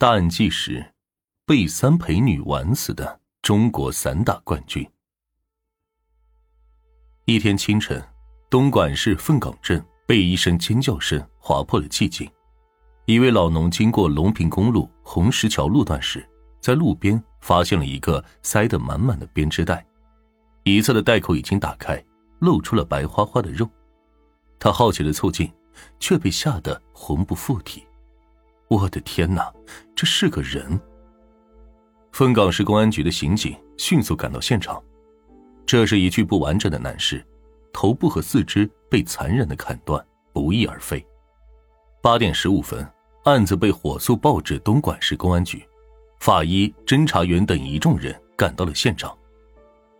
[0.00, 0.94] 大案纪实：
[1.44, 4.90] 被三陪女玩死的中国散打冠军。
[7.26, 8.02] 一天清晨，
[8.48, 12.26] 东莞市凤岗镇被一声尖叫声划破了寂静。
[13.04, 16.26] 一位老农经过龙平公路红石桥路段时，
[16.62, 19.86] 在路边发现了一个塞得满满的编织袋，
[20.64, 22.02] 一侧的袋口已经打开，
[22.38, 23.68] 露出了白花花的肉。
[24.58, 25.52] 他好奇的凑近，
[25.98, 27.84] 却被吓得魂不附体。
[28.70, 29.52] 我的天哪，
[29.96, 30.80] 这是个人！
[32.12, 34.80] 凤岗市公安局的刑警迅速赶到现场，
[35.66, 37.20] 这是一具不完整的男尸，
[37.72, 40.00] 头部和四肢被残忍的砍断，
[40.32, 41.04] 不翼而飞。
[42.00, 42.88] 八点十五分，
[43.24, 45.66] 案子被火速报至东莞市公安局，
[46.20, 49.18] 法医、侦查员等一众人赶到了现场。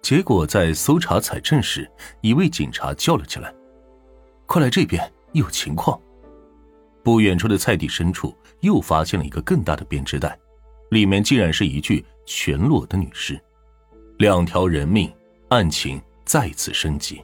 [0.01, 1.91] 结果在搜查采证时，
[2.21, 3.53] 一位警察叫了起来
[4.47, 6.01] ：“快来这边，有情况！”
[7.03, 10.39] 不远处的菜地深处，又发现了一个更大的编织袋，
[10.91, 13.41] 里面竟然是一具全裸的女尸，
[14.19, 15.13] 两条人命，
[15.49, 17.23] 案情再次升级。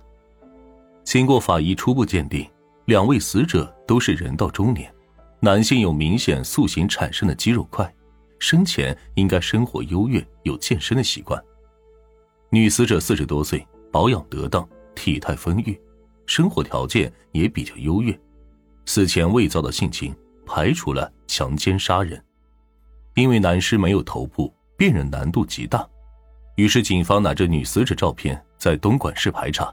[1.04, 2.48] 经过法医初步鉴定，
[2.86, 4.92] 两位死者都是人到中年，
[5.40, 7.92] 男性有明显塑形产生的肌肉块，
[8.38, 11.40] 生前应该生活优越，有健身的习惯。
[12.50, 15.78] 女死者四十多岁，保养得当，体态丰腴，
[16.26, 18.18] 生活条件也比较优越。
[18.86, 20.14] 死前未遭到性侵，
[20.46, 22.22] 排除了强奸杀人。
[23.14, 25.86] 因为男尸没有头部，辨认难度极大，
[26.54, 29.72] 于是警方拿着女死者照片在东莞市排查，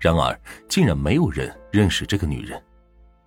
[0.00, 2.60] 然而竟然没有人认识这个女人。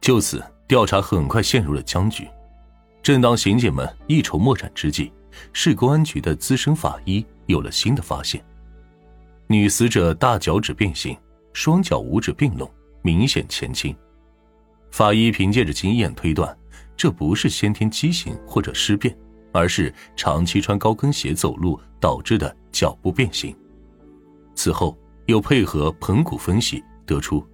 [0.01, 2.27] 就此，调查很快陷入了僵局。
[3.03, 5.11] 正当刑警们一筹莫展之际，
[5.53, 8.43] 市公安局的资深法医有了新的发现：
[9.47, 11.17] 女死者大脚趾变形，
[11.53, 12.69] 双脚五指并拢，
[13.01, 13.95] 明显前倾。
[14.91, 16.57] 法医凭借着经验推断，
[16.97, 19.15] 这不是先天畸形或者尸变，
[19.53, 23.55] 而是长期穿高跟鞋走路导致的脚部变形。
[24.55, 27.45] 此后又配合盆骨分析，得出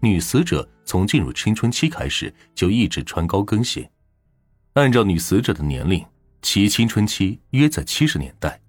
[0.00, 3.90] 女死者从进入青春期开始就一直穿高跟鞋。
[4.74, 6.04] 按照女死者的年龄，
[6.42, 8.60] 其青春期约在七十年代。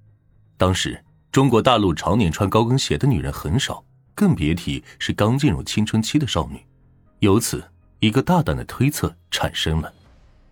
[0.57, 0.99] 当时
[1.31, 3.83] 中国大陆常年穿高跟鞋的女人很少，
[4.15, 6.59] 更别提是刚进入青春期的少女。
[7.19, 7.63] 由此。
[8.03, 9.89] 一个大胆的推测产生了：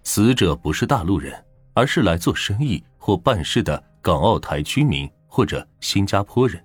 [0.04, 1.38] 死者不是大陆人，
[1.74, 6.64] 而是来做生意或办事的港澳台居民或者新加坡人。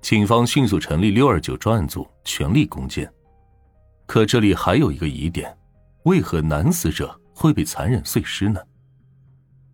[0.00, 3.12] 警方迅速成立六二九专案组，全力攻坚。
[4.06, 5.52] 可这里还有一个疑点：
[6.04, 8.60] 为何男死者会被残忍碎尸呢？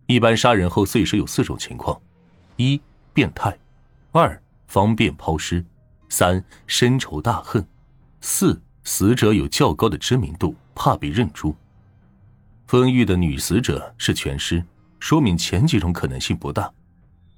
[0.07, 2.01] 一般杀人后碎尸有四种情况：
[2.55, 2.81] 一、
[3.13, 3.51] 变态；
[4.11, 5.63] 二、方便抛尸；
[6.09, 7.61] 三、深仇大恨；
[8.19, 8.59] 四。
[8.83, 11.55] 死者有较高的知名度，怕被认出。
[12.67, 14.63] 丰腴的女死者是全尸，
[14.99, 16.71] 说明前几种可能性不大。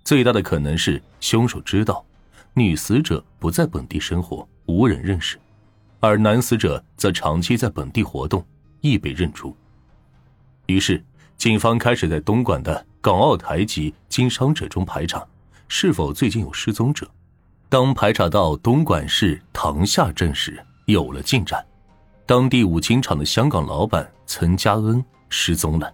[0.04, 2.04] 最大的可能是凶手知道
[2.54, 5.40] 女死者不在本地生活，无人认识，
[6.00, 8.46] 而男死者则长期在本地活动，
[8.82, 9.56] 易被认出。
[10.66, 11.04] 于是，
[11.38, 15.26] 警方开始在东莞的港澳台籍经商者中排查，
[15.68, 17.10] 是否最近有失踪者。
[17.70, 21.66] 当排查到东莞市塘厦镇时，有了进展，
[22.26, 25.92] 当地五金厂的香港老板岑家恩失踪了。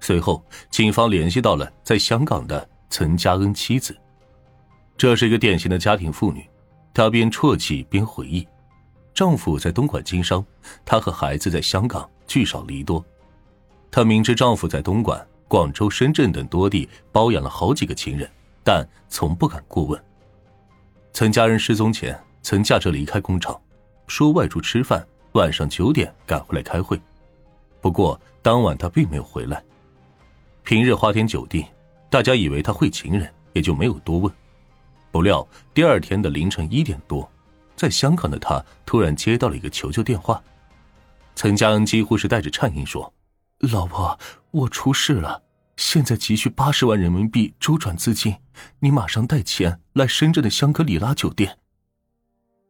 [0.00, 3.96] 随后，警方联系到了在香港的岑家恩妻子，
[4.96, 6.48] 这是一个典型的家庭妇女。
[6.94, 8.46] 她边啜泣边回忆：
[9.14, 10.44] 丈夫在东莞经商，
[10.84, 13.04] 她和孩子在香港聚少离多。
[13.90, 18.28] 她明知丈夫在东莞、广州、深圳等多地包养了好几个情人，
[18.64, 20.00] 但从不敢过问。
[21.12, 23.60] 岑家人失踪前，曾驾车离开工厂。
[24.08, 27.00] 说外出吃饭，晚上九点赶回来开会。
[27.80, 29.62] 不过当晚他并没有回来。
[30.64, 31.64] 平日花天酒地，
[32.10, 34.32] 大家以为他会情人，也就没有多问。
[35.10, 37.30] 不料第二天的凌晨一点多，
[37.76, 40.42] 在香港的他突然接到了一个求救电话。
[41.34, 43.12] 陈江几乎是带着颤音说
[43.70, 44.18] ：“老婆，
[44.50, 45.42] 我出事了，
[45.76, 48.34] 现在急需八十万人民币周转资金，
[48.80, 51.57] 你马上带钱来深圳的香格里拉酒店。”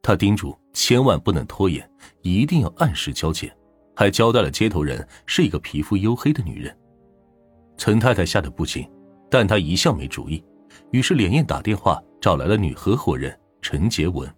[0.03, 1.89] 他叮嘱千万不能拖延，
[2.23, 3.55] 一定要按时交钱，
[3.95, 6.77] 还交代了接头人是一个皮肤黝黑的女人。
[7.77, 8.89] 陈太太吓得不轻，
[9.31, 10.43] 但她一向没主意，
[10.91, 14.29] 于是连夜打电话找来了女合伙人陈杰文。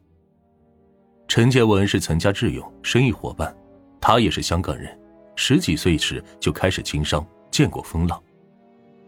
[1.28, 3.54] 陈杰文是陈家挚友，生意伙伴，
[4.00, 4.98] 他也是香港人，
[5.36, 8.20] 十几岁时就开始经商，见过风浪。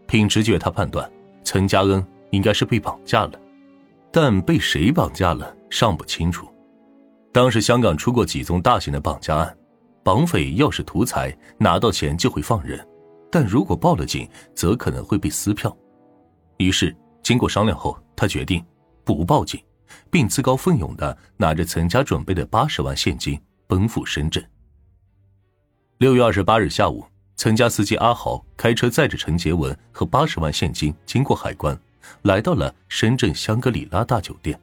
[0.07, 1.11] 凭直觉，他判断
[1.43, 3.39] 陈家恩应该是被绑架了。
[4.15, 6.47] 但被谁绑架了尚不清楚。
[7.31, 9.57] 当时香港出过几宗大型的绑架案，
[10.03, 12.87] 绑匪要是图财，拿到钱就会放人，
[13.31, 15.75] 但如果报了警，则可能会被撕票。
[16.57, 18.63] 于是，经过商量后，他决定
[19.03, 19.59] 不报警，
[20.11, 24.45] 并自告奋勇的拿着曾家准备的八十万现金奔赴深圳。
[25.97, 27.03] 六月二十八日下午，
[27.35, 31.75] 曾家司机阿豪开车载着陈杰文和八十万现金经过海关，
[32.23, 34.59] 来到了深圳香格里拉大酒店。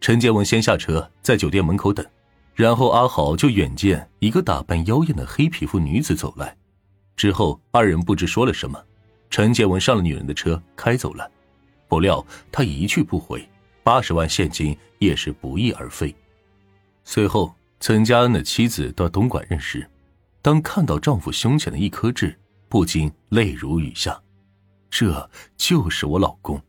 [0.00, 2.04] 陈杰文先下车，在酒店门口等，
[2.54, 6.56] 然后阿豪就远见一个打扮妖艳的黑皮肤女子走来，
[7.16, 8.78] 之后二人不知说了什么，
[9.30, 11.30] 陈杰文上了女人的车开走了，
[11.88, 13.48] 不料他一去不回，
[13.82, 16.14] 八十万现金也是不翼而飞。
[17.04, 19.88] 随后，曾家恩的妻子到东莞认尸。
[20.42, 22.38] 当看到丈夫胸前的一颗痣，
[22.68, 24.20] 不禁泪如雨下。
[24.96, 26.62] 这就是我老公。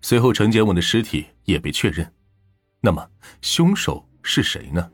[0.00, 2.08] 随后，陈杰文的尸体也被确认。
[2.80, 3.04] 那么，
[3.42, 4.88] 凶手是谁呢？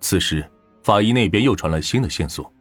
[0.00, 0.44] 此时，
[0.82, 2.52] 法医那边又传来新的线索：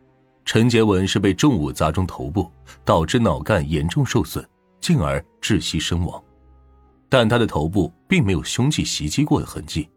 [0.45, 2.47] 陈杰文是被重物砸中头部，
[2.85, 4.47] 导致脑干严重受损，
[4.79, 6.23] 进而窒息身亡。
[7.09, 9.89] 但他的头部并没有凶器袭击过的痕迹，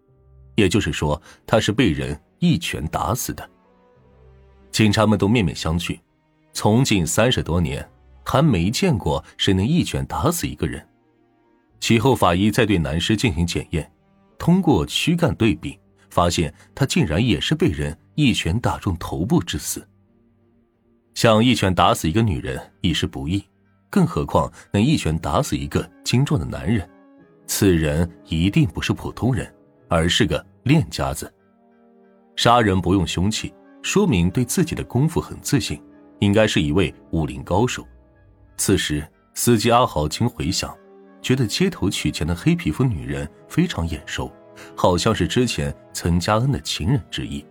[0.54, 3.46] 也就是说，他是被人一拳打死的。
[4.70, 6.00] 警察们都面面相觑，
[6.54, 7.86] 从警三十多年，
[8.26, 10.84] 还没见过谁能一拳打死一个人。
[11.78, 13.88] 其后，法医再对男尸进行检验，
[14.36, 15.78] 通过躯干对比，
[16.10, 19.86] 发现他竟然也是被人一拳打中头部致死。
[21.14, 23.42] 想一拳打死一个女人已是不易，
[23.88, 26.86] 更何况能一拳打死一个精壮的男人？
[27.46, 29.50] 此人一定不是普通人，
[29.88, 31.32] 而是个练家子。
[32.34, 33.54] 杀人不用凶器。
[33.82, 35.80] 说明对自己的功夫很自信，
[36.18, 37.86] 应该是一位武林高手。
[38.56, 40.76] 此时，司机阿豪经回想，
[41.20, 44.32] 觉得街头取钱的黑皮肤女人非常眼熟，
[44.74, 47.44] 好像是之前曾家恩的情人之一。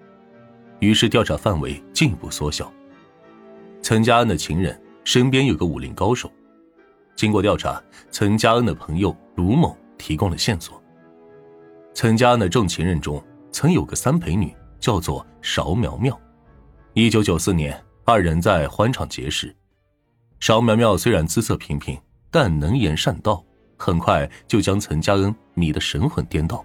[0.80, 2.72] 于是调查范围进一步缩小。
[3.82, 6.32] 曾家恩的情人身边有个武林高手。
[7.16, 7.82] 经过调查，
[8.12, 10.82] 曾家恩的朋友卢某提供了线索。
[11.94, 16.20] 曾家恩的正情人中曾有个三陪女，叫做邵苗苗。
[16.94, 19.56] 一九九四年，二人在欢场结识。
[20.40, 22.00] 邵苗苗虽然姿色平平，
[22.30, 23.44] 但能言善道，
[23.78, 26.64] 很快就将岑家恩迷得神魂颠倒，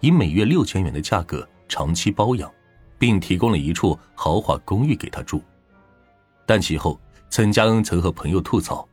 [0.00, 2.50] 以每月六千元的价格长期包养，
[2.98, 5.42] 并提供了一处豪华公寓给他住。
[6.46, 6.98] 但其后，
[7.30, 8.86] 岑家恩曾和朋友吐槽，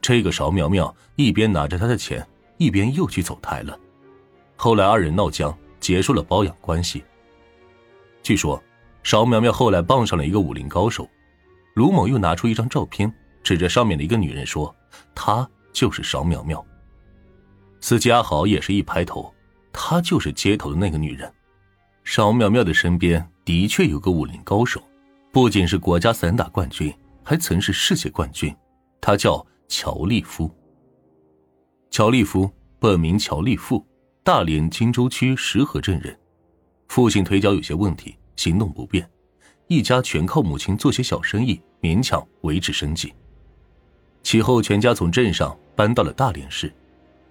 [0.00, 2.26] 这个邵苗苗一边拿着他的钱，
[2.58, 3.78] 一边又去走台了。
[4.56, 7.02] 后来二人闹僵，结束了包养关系。
[8.22, 8.62] 据说。
[9.02, 11.08] 邵苗苗后来傍上了一个武林高手，
[11.72, 13.10] 卢某又拿出一张照片，
[13.50, 14.72] 指着上面的一个女人说
[15.12, 16.64] ：“她就是邵苗苗。”
[17.82, 19.34] 司机阿豪也是一拍头，
[19.72, 21.28] 她就是街头的那个女人。
[22.04, 24.80] 邵苗苗的身边的确有个武林高手，
[25.32, 26.94] 不仅是国家散打冠军，
[27.24, 28.54] 还曾是世界冠军，
[29.00, 30.48] 他叫乔立夫。
[31.90, 32.48] 乔立夫
[32.78, 33.84] 本名乔立富，
[34.22, 36.16] 大连金州区石河镇人，
[36.86, 38.16] 父亲腿脚有些问题。
[38.36, 39.10] 行动不便，
[39.66, 43.12] 一家全靠母亲做些小生意勉强维持生计。
[44.22, 46.72] 其后，全家从镇上搬到了大连市，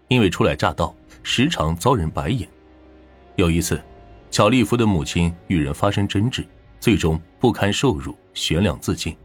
[0.07, 2.47] 因为初来乍到，时常遭人白眼。
[3.35, 3.81] 有一次，
[4.31, 6.45] 乔利夫的母亲与人发生争执，
[6.79, 9.15] 最终不堪受辱，悬梁自尽。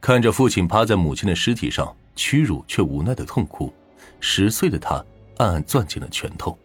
[0.00, 3.72] 看着父亲趴在母亲的尸体上，屈辱却无奈的痛哭，
[4.20, 5.04] 十岁的他
[5.38, 6.58] 暗暗攥紧了拳头。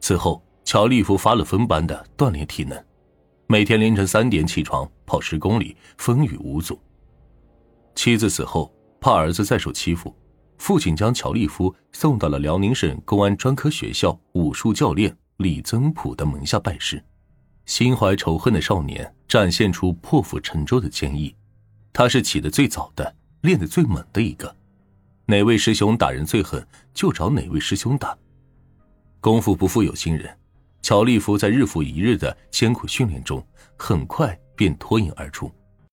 [0.00, 0.42] 此后。
[0.64, 2.82] 乔利夫发了疯般的锻炼体能，
[3.48, 6.78] 每天凌晨三点起床跑十公里，风雨无阻。
[7.94, 10.14] 妻子死后，怕儿子再受欺负，
[10.58, 17.02] 父亲将乔立夫送到了辽宁省公安专科学校武术教练李增普的门下拜师。
[17.66, 21.34] 心怀仇恨的少年展现出破釜沉舟的坚毅，
[21.92, 24.54] 他是起得最早的、练得最猛的一个。
[25.26, 28.16] 哪位师兄打人最狠，就找哪位师兄打。
[29.20, 30.36] 功夫不负有心人。
[30.82, 33.40] 乔立夫在日复一日的艰苦训练中，
[33.76, 35.48] 很快便脱颖而出。